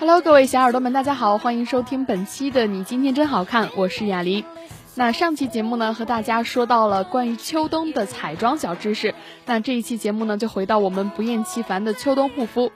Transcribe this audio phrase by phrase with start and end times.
[0.00, 4.44] Hello，各位小耳朵们，大家好，欢迎收听本期的你今天真好看，我是雅玲。
[4.94, 9.12] 那上期节目呢，和大家说到了关于秋冬的彩妆小知识。
[9.44, 12.70] 那这一期节目呢，就回到我们不厌其烦的秋冬护肤。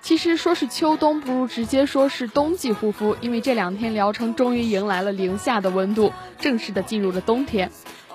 [0.00, 7.70] 其实说是秋冬，不如直接说是冬季护肤，因为这两天聊城终于迎来了零下的温度，正式的进入了冬天。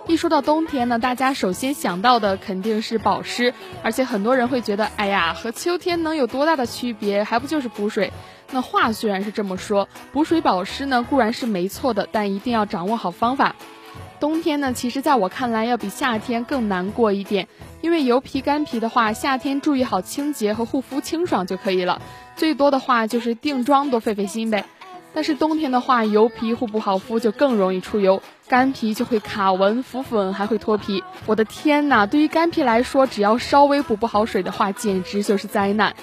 [0.08, 7.24] 一说到冬天呢，大家首先想到的肯定是保湿，而且很多人会觉得，哎呀，和秋天能有多大的区别？
[7.24, 8.12] 还不就是补水？
[8.52, 13.56] 那话虽然是这么说，补水保湿呢固然是没错的，但一定要掌握好方法。
[14.20, 17.48] 冬天呢，其实在我看来要比夏天更难过一点，
[17.82, 22.02] 因为油皮干皮的话，夏天注意好清洁和护肤清爽就可以了，
[22.36, 24.66] 最多的话就是定妆多费费心呗。
[25.14, 31.04] 但是冬天的话，油皮护不好肤就更容易出油，干皮就会卡纹、浮粉，还会脱皮。
[31.26, 35.96] 我的天呐，对于干皮来说，只要稍微补不好水的话，简直就是灾难。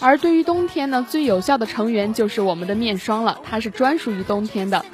[0.00, 4.84] 而对于冬天呢，最有效的成员就是我们的面霜了，它是专属于冬天的。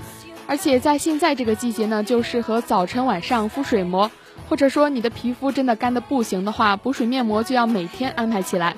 [0.47, 4.11] 而且在现在这个季节呢，就适合早晨晚上敷水膜，
[4.49, 8.77] 或者说你的皮肤真的干的不行的话，补水面膜就要每天安排起来。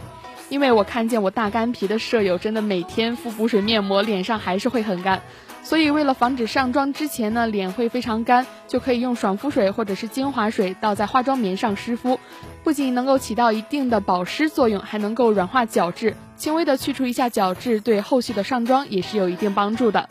[0.48, 5.20] 因为我看见我大干皮的舍友真的每天敷补水面膜，脸上还是会很干，
[5.66, 12.20] 所以为了防止上妆之前呢脸会非常干，就可以用爽肤水或者是精华水倒在化妆棉上湿敷，
[12.62, 20.08] 不仅能够起到一定的保湿作用，还能够软化角质，轻微的去除一下角质，对后续的上妆也是有一定帮助的。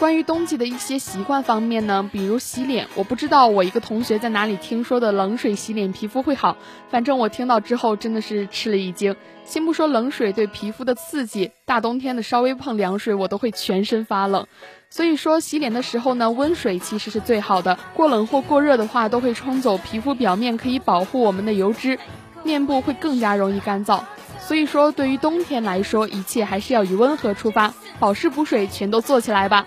[0.00, 6.56] 关于冬季的一些习惯方面呢，比如洗脸，我不知道我一个同学在哪里听说的冷水洗脸皮肤会好，
[6.88, 9.14] 反正我听到之后真的是吃了一惊。
[9.44, 14.46] 先不说冷水对皮肤的刺激，大冬天的稍微碰凉水我都会全身发冷。
[14.88, 21.98] 所以说洗脸的时候呢，温水其实是最好的，过冷或过热的话都会冲走皮肤表面可以保护我们的油脂，
[22.42, 24.00] 面部会更加容易干燥。
[24.38, 29.66] 所以说对于冬天来说，一切还是要以温和出发，保湿补水全都做起来吧。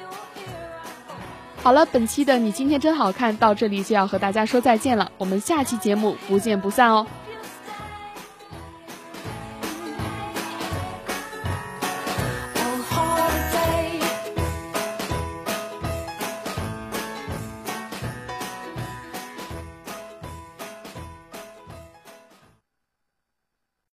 [1.64, 5.10] 好了，本期的你今天真好看，到这里就要和大家说再见了。
[5.18, 7.08] 我们下期节目不见不散哦。